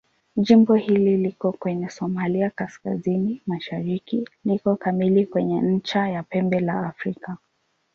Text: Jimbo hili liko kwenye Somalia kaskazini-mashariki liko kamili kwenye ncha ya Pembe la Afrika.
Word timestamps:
Jimbo 0.35 0.73
hili 0.75 1.17
liko 1.17 1.51
kwenye 1.51 1.89
Somalia 1.89 2.49
kaskazini-mashariki 2.49 4.29
liko 4.45 4.75
kamili 4.75 5.25
kwenye 5.25 5.61
ncha 5.61 6.09
ya 6.09 6.23
Pembe 6.23 6.59
la 6.59 6.79
Afrika. 6.87 7.37